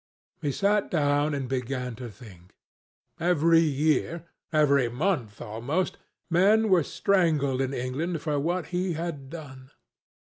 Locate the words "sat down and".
0.51-1.47